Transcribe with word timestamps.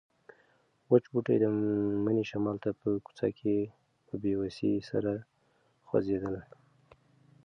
وچ 0.91 1.03
بوټي 1.11 1.35
د 1.43 1.45
مني 2.03 2.23
شمال 2.29 2.57
ته 2.63 2.69
په 2.79 2.87
کوڅه 3.05 3.27
کې 3.39 3.55
په 4.07 4.13
بې 4.21 4.33
وسۍ 4.41 4.73
سره 4.89 5.13
خوځېدل. 5.87 6.35